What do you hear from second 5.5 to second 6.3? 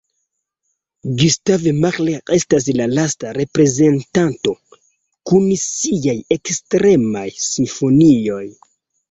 siaj